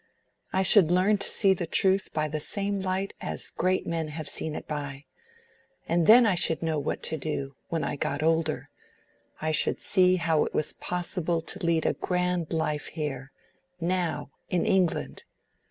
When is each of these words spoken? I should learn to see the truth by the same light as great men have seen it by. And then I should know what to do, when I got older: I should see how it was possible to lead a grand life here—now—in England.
I 0.51 0.63
should 0.63 0.89
learn 0.89 1.19
to 1.19 1.29
see 1.29 1.53
the 1.53 1.67
truth 1.67 2.09
by 2.11 2.27
the 2.27 2.39
same 2.39 2.79
light 2.79 3.13
as 3.21 3.51
great 3.51 3.85
men 3.85 4.07
have 4.07 4.27
seen 4.27 4.55
it 4.55 4.67
by. 4.67 5.05
And 5.87 6.07
then 6.07 6.25
I 6.25 6.33
should 6.33 6.63
know 6.63 6.79
what 6.79 7.03
to 7.03 7.17
do, 7.17 7.55
when 7.69 7.83
I 7.83 7.97
got 7.97 8.23
older: 8.23 8.71
I 9.41 9.51
should 9.51 9.79
see 9.79 10.15
how 10.15 10.43
it 10.43 10.55
was 10.55 10.73
possible 10.73 11.39
to 11.43 11.63
lead 11.63 11.85
a 11.85 11.93
grand 11.93 12.51
life 12.51 12.87
here—now—in 12.87 14.65
England. 14.65 15.21